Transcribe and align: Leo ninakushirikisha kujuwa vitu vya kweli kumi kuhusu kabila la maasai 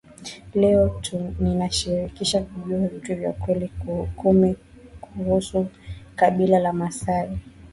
Leo 0.53 1.01
ninakushirikisha 1.39 2.41
kujuwa 2.43 2.87
vitu 2.87 3.15
vya 3.15 3.33
kweli 3.33 3.71
kumi 4.15 4.55
kuhusu 5.01 5.67
kabila 6.15 6.59
la 6.59 6.73
maasai 6.73 7.37